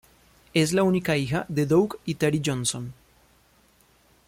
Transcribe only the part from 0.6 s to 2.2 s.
la única hija de Doug y